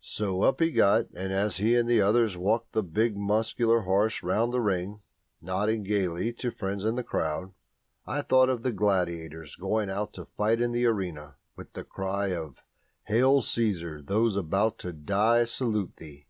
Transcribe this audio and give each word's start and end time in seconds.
So 0.00 0.42
up 0.42 0.58
he 0.60 0.72
got; 0.72 1.06
and 1.14 1.32
as 1.32 1.58
he 1.58 1.76
and 1.76 1.88
the 1.88 2.00
others 2.02 2.36
walked 2.36 2.72
the 2.72 2.82
big 2.82 3.16
muscular 3.16 3.82
horses 3.82 4.24
round 4.24 4.52
the 4.52 4.60
ring, 4.60 5.02
nodding 5.40 5.84
gaily 5.84 6.32
to 6.32 6.50
friends 6.50 6.84
in 6.84 6.96
the 6.96 7.04
crowd, 7.04 7.52
I 8.04 8.22
thought 8.22 8.48
of 8.48 8.64
the 8.64 8.72
gladiators 8.72 9.54
going 9.54 9.88
out 9.88 10.14
to 10.14 10.24
fight 10.24 10.60
in 10.60 10.72
the 10.72 10.86
arena 10.86 11.36
with 11.54 11.74
the 11.74 11.84
cry 11.84 12.32
of 12.34 12.56
"Hail, 13.04 13.40
Caesar, 13.40 14.02
those 14.02 14.34
about 14.34 14.80
to 14.80 14.92
die 14.92 15.44
salute 15.44 15.96
thee!" 15.98 16.26